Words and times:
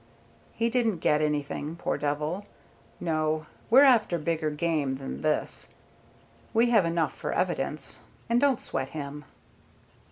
"He 0.55 0.71
didn't 0.71 0.97
get 0.97 1.21
any 1.21 1.43
thing, 1.43 1.75
poor 1.75 1.95
devil. 1.95 2.47
No; 2.99 3.45
we're 3.69 3.83
after 3.83 4.17
bigger 4.17 4.49
game 4.49 4.93
than 4.93 5.21
this. 5.21 5.69
We 6.55 6.71
have 6.71 6.85
enough 6.87 7.13
for 7.13 7.33
evidence. 7.33 7.99
And 8.27 8.41
don't 8.41 8.59
sweat 8.59 8.89
him." 8.89 9.25